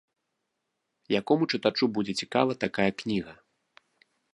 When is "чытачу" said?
1.51-1.85